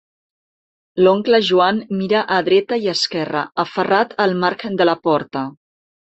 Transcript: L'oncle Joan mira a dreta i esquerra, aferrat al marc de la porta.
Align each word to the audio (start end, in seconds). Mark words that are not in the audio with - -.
L'oncle 1.03 1.39
Joan 1.49 1.81
mira 1.99 2.23
a 2.39 2.39
dreta 2.47 2.81
i 2.87 2.91
esquerra, 2.95 3.45
aferrat 3.67 4.19
al 4.27 4.35
marc 4.47 4.67
de 4.83 4.91
la 4.93 4.99
porta. 5.07 5.47